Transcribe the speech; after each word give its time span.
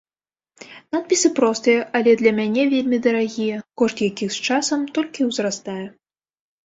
Надпісы 0.95 1.29
простыя, 1.39 1.81
але 1.99 2.11
для 2.23 2.31
мяне 2.39 2.63
вельмі 2.73 2.97
дарагія, 3.09 3.57
кошт 3.83 3.97
якіх 4.09 4.29
з 4.37 4.51
часам 4.51 4.79
толькі 4.97 5.29
ўзрастае. 5.33 5.81